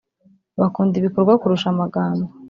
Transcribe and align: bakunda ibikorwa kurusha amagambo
bakunda 0.59 0.95
ibikorwa 0.97 1.33
kurusha 1.41 1.67
amagambo 1.73 2.25